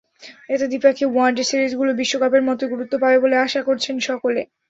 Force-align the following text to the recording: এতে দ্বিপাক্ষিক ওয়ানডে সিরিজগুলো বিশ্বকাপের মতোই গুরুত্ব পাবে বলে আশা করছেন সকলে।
এতে 0.49 0.65
দ্বিপাক্ষিক 0.69 1.09
ওয়ানডে 1.11 1.43
সিরিজগুলো 1.49 1.91
বিশ্বকাপের 2.01 2.43
মতোই 2.47 2.71
গুরুত্ব 2.73 2.93
পাবে 3.01 3.17
বলে 3.23 3.35
আশা 3.39 3.61
করছেন 3.67 3.95
সকলে। 4.07 4.41